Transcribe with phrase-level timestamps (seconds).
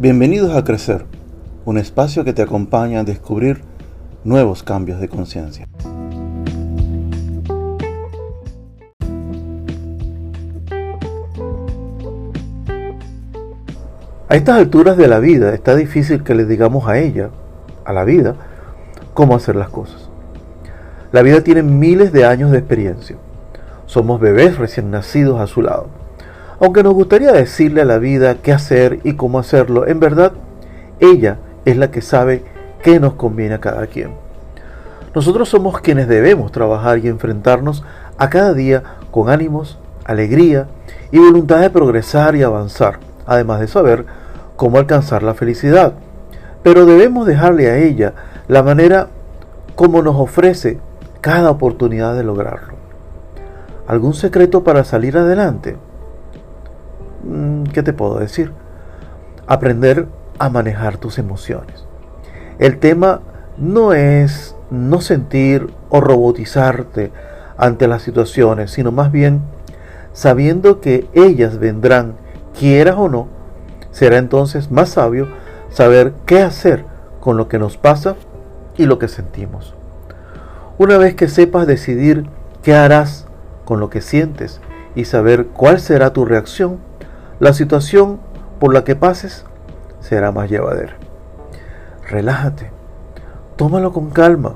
[0.00, 1.06] Bienvenidos a Crecer,
[1.64, 3.62] un espacio que te acompaña a descubrir
[4.22, 5.66] nuevos cambios de conciencia.
[14.28, 17.30] A estas alturas de la vida está difícil que le digamos a ella,
[17.84, 18.36] a la vida,
[19.14, 20.08] cómo hacer las cosas.
[21.10, 23.16] La vida tiene miles de años de experiencia.
[23.86, 25.88] Somos bebés recién nacidos a su lado.
[26.60, 30.32] Aunque nos gustaría decirle a la vida qué hacer y cómo hacerlo, en verdad,
[30.98, 32.44] ella es la que sabe
[32.82, 34.10] qué nos conviene a cada quien.
[35.14, 37.84] Nosotros somos quienes debemos trabajar y enfrentarnos
[38.18, 40.66] a cada día con ánimos, alegría
[41.12, 44.04] y voluntad de progresar y avanzar, además de saber
[44.56, 45.92] cómo alcanzar la felicidad.
[46.64, 48.14] Pero debemos dejarle a ella
[48.48, 49.08] la manera
[49.76, 50.80] como nos ofrece
[51.20, 52.74] cada oportunidad de lograrlo.
[53.86, 55.76] ¿Algún secreto para salir adelante?
[57.72, 58.52] ¿Qué te puedo decir?
[59.46, 60.06] Aprender
[60.38, 61.84] a manejar tus emociones.
[62.58, 63.20] El tema
[63.56, 67.12] no es no sentir o robotizarte
[67.56, 69.42] ante las situaciones, sino más bien
[70.12, 72.14] sabiendo que ellas vendrán,
[72.58, 73.28] quieras o no,
[73.90, 75.28] será entonces más sabio
[75.70, 76.84] saber qué hacer
[77.20, 78.16] con lo que nos pasa
[78.76, 79.74] y lo que sentimos.
[80.78, 82.26] Una vez que sepas decidir
[82.62, 83.26] qué harás
[83.64, 84.60] con lo que sientes
[84.94, 86.78] y saber cuál será tu reacción,
[87.40, 88.18] la situación
[88.58, 89.44] por la que pases
[90.00, 90.96] será más llevadera.
[92.08, 92.70] Relájate,
[93.56, 94.54] tómalo con calma.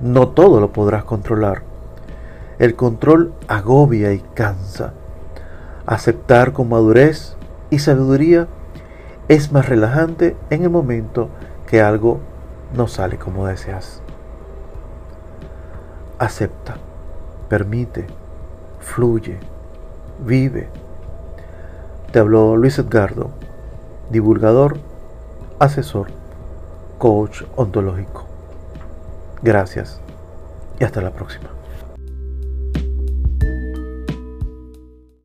[0.00, 1.62] No todo lo podrás controlar.
[2.58, 4.92] El control agobia y cansa.
[5.86, 7.36] Aceptar con madurez
[7.70, 8.48] y sabiduría
[9.28, 11.28] es más relajante en el momento
[11.66, 12.20] que algo
[12.74, 14.02] no sale como deseas.
[16.18, 16.76] Acepta,
[17.48, 18.06] permite,
[18.80, 19.38] fluye,
[20.18, 20.68] vive
[22.12, 23.30] te habló Luis Edgardo,
[24.10, 24.78] divulgador,
[25.58, 26.08] asesor,
[26.96, 28.24] coach ontológico.
[29.42, 30.00] Gracias
[30.80, 31.48] y hasta la próxima.